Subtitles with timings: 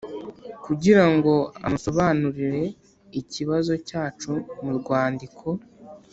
[0.65, 1.33] Kugira ngo
[1.65, 2.63] amusobanurire
[3.21, 4.31] ikibazo cyacu
[4.63, 5.45] mu rwandiko